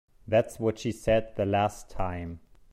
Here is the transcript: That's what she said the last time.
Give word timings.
That's 0.27 0.59
what 0.59 0.79
she 0.79 0.91
said 0.91 1.35
the 1.35 1.45
last 1.45 1.91
time. 1.91 2.39